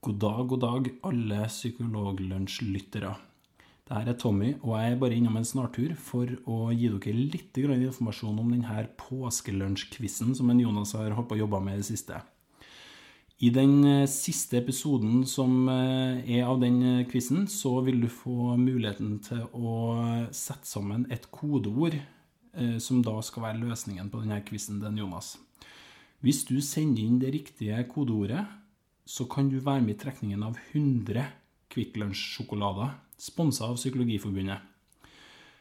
[0.00, 3.10] God dag, god dag, alle Psykologlunsj-lyttere.
[3.84, 7.58] Dette er Tommy, og jeg er bare innom en snartur for å gi dere litt
[7.60, 11.88] informasjon om denne påskelunsjquizen som en Jonas har holdt på å jobbe med i det
[11.90, 12.16] siste.
[13.44, 18.08] I den eh, siste episoden som eh, er av den eh, quizen, så vil du
[18.08, 19.76] få muligheten til å
[20.32, 21.98] sette sammen et kodeord
[22.82, 25.36] som da skal være løsningen på denne quizen til Jonas.
[26.24, 28.42] Hvis du sender inn det riktige kodeordet,
[29.10, 31.24] så kan du være med i trekningen av 100
[31.70, 34.62] Kvikk Lunsj-sjokolader, sponsa av Psykologiforbundet.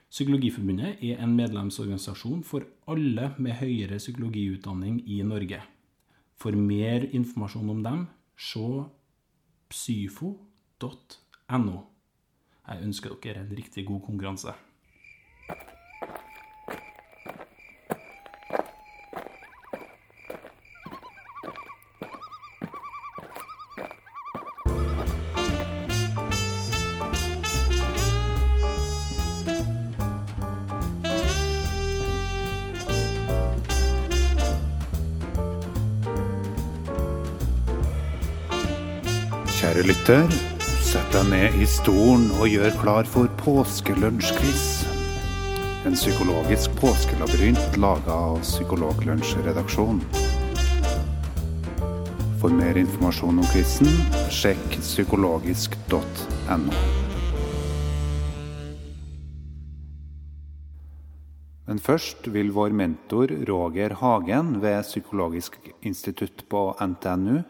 [0.09, 5.61] Psykologiforbundet er en medlemsorganisasjon for alle med høyere psykologiutdanning i Norge.
[6.37, 8.05] For mer informasjon om dem,
[8.37, 8.65] se
[9.69, 11.77] psyfo.no.
[12.69, 14.53] Jeg ønsker dere en riktig god konkurranse.
[39.69, 40.31] Kjære lytter,
[40.81, 44.63] sett deg ned i stolen og gjør klar for påskelunsjquiz.
[45.85, 50.01] En psykologisk påskelabyrint laga av Psykologlunsjredaksjonen.
[52.41, 53.91] For mer informasjon om quizen,
[54.33, 56.73] sjekk psykologisk.no.
[61.69, 67.43] Men først vil vår mentor Roger Hagen ved Psykologisk institutt på NTNU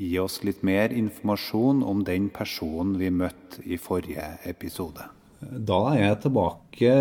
[0.00, 5.08] gi oss litt mer informasjon om den personen vi møtte i forrige episode.
[5.42, 6.92] Da er jeg tilbake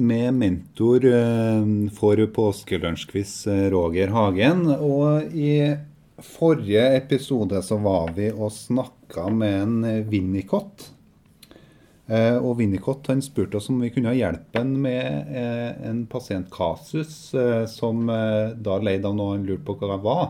[0.00, 4.64] med mentor eh, for påskelunsjquiz, eh, Roger Hagen.
[4.78, 5.74] Og i
[6.22, 10.88] forrige episode så var vi og snakka med en Winnicott.
[12.08, 15.36] Eh, og Winnicott han spurte oss om vi kunne hjelpe ham med
[15.84, 17.34] en pasientkasus
[17.70, 20.26] som da leide av noe han lurte på hva det var.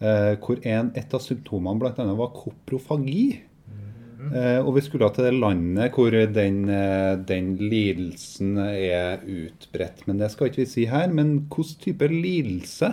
[0.00, 2.10] Eh, hvor en, et av symptomene bl.a.
[2.16, 3.24] var koprofagi.
[4.20, 10.04] Eh, og vi skulle til det landet hvor den, eh, den, lidelsen er utbredt.
[10.06, 11.08] Men det skal ikke vi si her.
[11.08, 12.92] Men hvilken type lidelse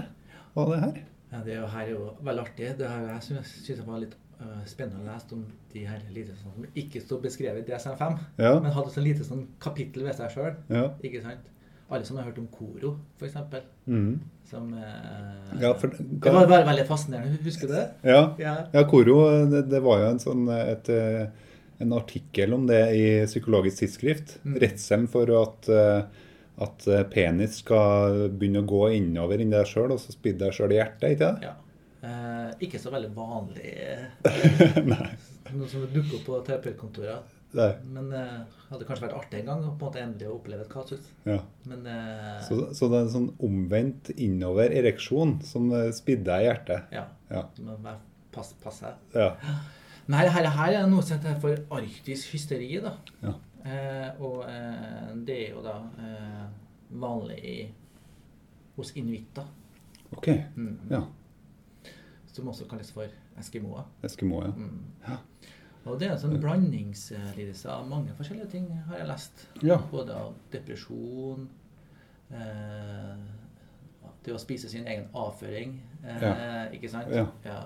[0.55, 1.01] var det her?
[1.31, 2.71] Ja, Det her er jo veldig artig.
[2.79, 5.43] Det her, jeg syns det var litt uh, spennende å lese om
[5.73, 8.53] de her lidelsene som ikke står beskrevet i DSM-5, ja.
[8.63, 10.55] men hadde så lite sånn kapittel ved seg sjøl.
[10.71, 10.85] Ja.
[11.03, 11.43] Ikke sant?
[11.89, 13.35] Alle som har hørt om Koro, f.eks.
[13.85, 14.19] Mm.
[14.49, 17.39] Som eh, ja, for, Det var bare veldig fascinerende.
[17.45, 17.85] Husker du det?
[18.01, 18.21] Ja.
[18.41, 18.55] ja.
[18.73, 21.29] ja Koro, det, det, var jo en sånn et, eh,
[21.83, 24.35] en artikkel om det i Psykologisk tidsskrift.
[24.43, 24.57] Mm.
[24.65, 26.25] Redselen for at, eh,
[26.67, 30.75] at, penis skal begynne å gå innover inni deg sjøl, og så spidde deg sjøl
[30.75, 31.47] i hjertet, ikke det?
[31.47, 31.55] Ja.
[32.07, 33.73] Eh, ikke så veldig vanlig.
[35.55, 37.36] Noe som dukker opp på terapeutkontoret.
[37.55, 37.69] Nei.
[37.95, 40.65] Men det uh, hadde kanskje vært artig en gang å på en måte endelig oppleve
[40.65, 41.07] et kasus.
[41.27, 41.39] Ja.
[41.69, 46.93] Men, uh, så, så, det er en sånn omvendt innover ereksjon som spidder i hjertet?
[46.93, 47.07] Ja.
[47.31, 47.47] ja.
[47.61, 48.01] Men bare
[48.35, 48.97] pass, pass her.
[49.15, 49.31] Ja.
[50.07, 52.69] Nei, her, her, her er noe som heter for arktisk hysteri.
[52.83, 52.95] da.
[53.23, 53.35] Ja.
[53.67, 56.43] Eh, og eh, det er jo da eh,
[57.01, 57.55] vanlig i,
[58.77, 59.47] hos inuitter.
[60.15, 60.75] Ok, mm.
[60.93, 61.01] ja.
[62.31, 63.89] Som også kalles for eskimoer.
[64.07, 64.53] Eskimoer, ja.
[64.55, 64.83] Mm.
[65.07, 65.17] ja.
[65.87, 69.47] Og det er en sånn blandingslidelse av mange forskjellige ting, har jeg lest.
[69.65, 69.79] Ja.
[69.91, 71.47] Både av depresjon
[72.35, 73.17] eh,
[74.25, 76.31] Det å spise sin egen avføring, eh, ja.
[76.75, 77.13] ikke sant?
[77.13, 77.27] Ja.
[77.47, 77.59] ja.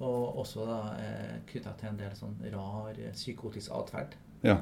[0.00, 4.14] Og også da eh, knytta til en del sånn rar eh, psykotisk atferd.
[4.46, 4.60] Ja.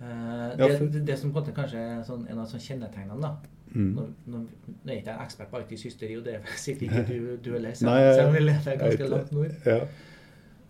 [0.00, 3.36] Eh, det, det, det, som kanskje er sånn, en av sånn kjennetegnene da,
[3.70, 3.90] Mm.
[3.94, 7.04] Nå, nå, nå, er ikke jeg ekspert på arktisk hysteri, og det er sikkert ikke
[7.06, 9.52] du, du heller, selv om vi lever ganske langt nord.
[9.66, 9.76] Ja.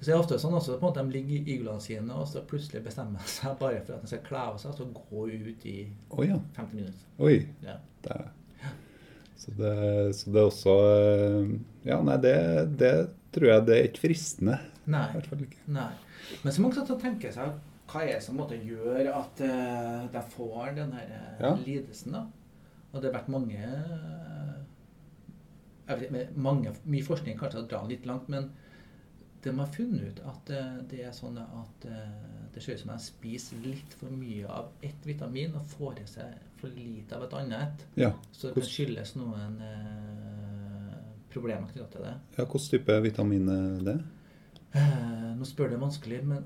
[0.01, 2.29] Så det er ofte sånn også, på en måte De ligger i iglene sine og
[2.29, 5.67] så plutselig bestemmer seg bare for at de skal kle av seg og gå ut
[5.69, 5.79] i
[6.09, 6.39] oh, ja.
[6.57, 7.09] 50 minutter.
[7.21, 7.37] Oi.
[7.67, 7.77] Ja.
[8.07, 8.21] Det.
[9.41, 9.75] Så, det,
[10.17, 10.77] så det er også
[11.89, 12.37] Ja, nei, det,
[12.81, 12.95] det
[13.33, 14.59] tror jeg det er ikke fristende.
[14.91, 15.07] Nei.
[15.09, 15.61] I hvert fall ikke.
[15.73, 15.91] nei.
[16.43, 17.59] Men så mange man tenker seg
[17.91, 21.53] hva er det som måtte gjøre at uh, de får den her uh, ja.
[21.65, 22.15] lidelsen.
[22.15, 22.27] da?
[22.93, 23.71] Og det har vært mange,
[25.91, 28.51] vet, mange Mye forskning kanskje har dratt litt langt, men
[29.43, 30.51] de har funnet ut at
[30.91, 31.87] det er sånn at
[32.53, 36.07] det ser ut som de spiser litt for mye av ett vitamin og får i
[36.11, 37.85] seg for lite av et annet.
[37.95, 38.13] Ja.
[38.33, 40.97] Så det kan skyldes noen eh,
[41.33, 42.17] problemer knyttet til det.
[42.37, 43.97] Ja, Hvilken type vitamin er det?
[44.77, 46.45] Eh, nå spør du vanskelig, men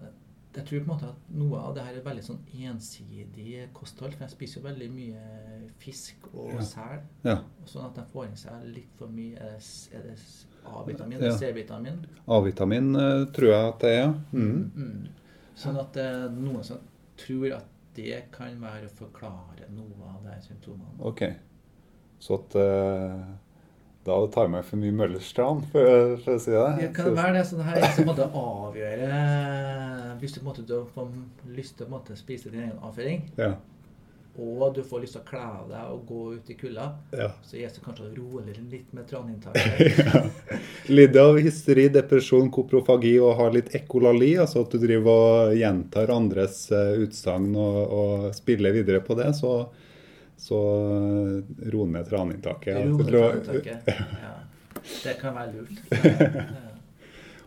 [0.54, 4.14] jeg tror på en måte at noe av det her er veldig sånn ensidig kosthold.
[4.14, 5.53] For jeg spiser jo veldig mye
[5.84, 6.64] fisk og Ja.
[6.66, 7.02] sel.
[7.24, 7.36] Ja.
[7.68, 11.98] Sånn at de får i seg litt for mye Er det, er A-vitamin og C-vitamin.
[12.26, 14.14] A-vitamin eh, tror jeg at det er.
[14.32, 14.72] Mm.
[14.74, 15.08] Mm.
[15.54, 16.78] Sånn at det er noen som
[17.20, 20.96] tror at det kan være å forklare noe av de symptomene.
[21.04, 21.22] Ok.
[22.18, 23.26] Så at eh,
[24.04, 26.64] da tar jeg meg for mye Møllerstrand, for, for å si det.
[26.80, 29.20] Det kan være det sånn her som måtte avgjøre
[30.20, 31.08] Hvis du måtte, du får
[31.56, 33.54] lyst til å på en spise din egen avføring, Ja.
[34.34, 37.28] Og du får lyst til å kle av deg og gå ut i kulda, ja.
[37.46, 40.58] så gis det kanskje å roe litt med traninntaket.
[40.90, 46.10] Lider av hysteri, depresjon, koprofagi og har litt ekolali, altså at du driver og gjentar
[46.16, 49.54] andres eh, utsagn og, og spiller videre på det, så,
[50.40, 50.60] så
[50.98, 52.74] eh, ro ned traninntaket.
[52.74, 53.94] Roe Jeg med tror- traninntaket.
[54.26, 54.34] Ja.
[55.04, 55.78] Det kan være lurt.
[56.58, 56.70] Ja.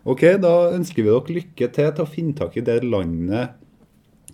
[0.08, 3.58] Ok, da ønsker vi dere lykke til til å finne tak i det landet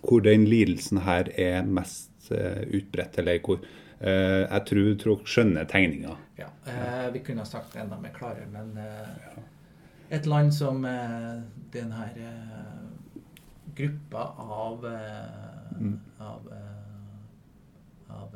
[0.05, 3.59] hvor den lidelsen her er mest eh, utbredt, eller hvor
[3.99, 6.15] eh, jeg tror dere skjønner tegninga.
[6.39, 8.77] Ja, eh, vi kunne ha sagt det enda mer klarere, men
[10.09, 11.43] et land som denne
[11.73, 12.13] den her
[13.75, 14.85] gruppa av,
[15.75, 15.99] Mm.
[16.19, 16.41] av,
[18.09, 18.29] av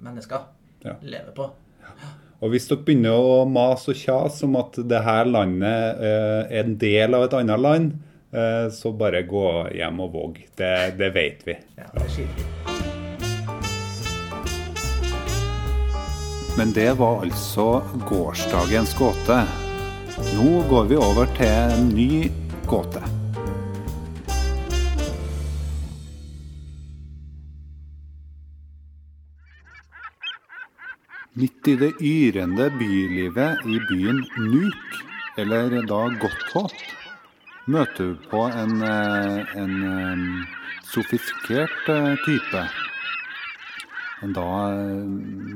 [0.00, 0.38] mennesker
[0.84, 0.92] Ja.
[1.02, 1.50] lever på.
[2.40, 6.76] Og hvis dere begynner å mase og kjase om at det her landet er en
[6.78, 7.92] del av et annet land,
[8.72, 10.38] så bare gå hjem og våg.
[10.56, 11.58] Det, det vet vi.
[11.76, 12.69] Ja, det skiter vi
[16.60, 19.36] Men det var altså gårsdagens gåte.
[20.36, 22.28] Nå går vi over til en ny
[22.68, 23.00] gåte.
[31.40, 35.00] Midt i det yrende bylivet i byen Nuuk,
[35.40, 36.76] eller da Godthåp,
[37.72, 40.46] møter du på en, eh, en eh,
[40.92, 42.68] sofistikert eh, type.
[44.20, 45.04] En da eh,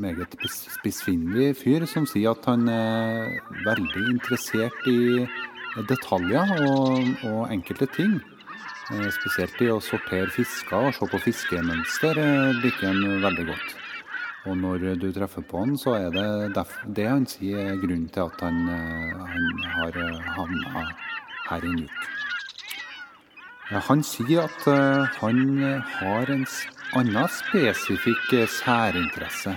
[0.01, 3.35] meget spissfindig fyr som sier at han er
[3.67, 5.27] veldig interessert i
[5.91, 8.17] detaljer og, og enkelte ting.
[8.93, 13.77] Eh, Spesielt i å sortere fisker og se på fiskemønster eh, liker han veldig godt.
[14.45, 16.67] Og når du treffer på han, så er det
[16.97, 20.03] det han sier er grunnen til at han, eh, han har
[20.37, 20.89] havna
[21.49, 22.24] her i Nuuk.
[23.65, 26.43] Han sier at eh, han eh, har en
[27.01, 29.55] annen spesifikk eh, særinteresse.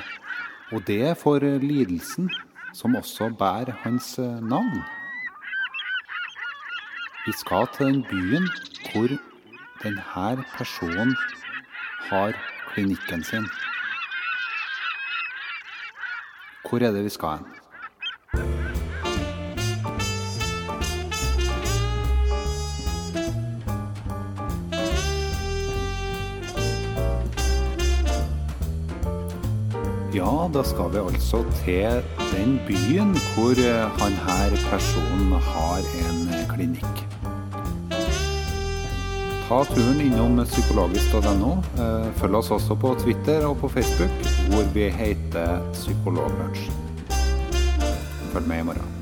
[0.72, 2.30] Og det er for lidelsen,
[2.74, 4.80] som også bærer hans navn.
[7.26, 8.48] Vi skal til den byen
[8.94, 9.12] hvor
[9.84, 11.16] denne personen
[12.10, 12.32] har
[12.72, 13.48] klinikken sin.
[16.64, 17.67] Hvor er det vi skal hen?
[30.18, 32.00] Ja, da skal vi altså til
[32.32, 37.04] den byen hvor eh, han her personen har en klinikk.
[39.48, 41.54] Ta turen innom psykologisk.no.
[41.78, 46.70] Eh, Følg oss også på Twitter og på Facebook, hvor vi heter Psykologlunsj.
[48.34, 48.97] Følg med i morgen.